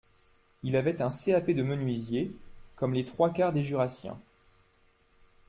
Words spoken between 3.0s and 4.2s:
trois quarts des jurassiens;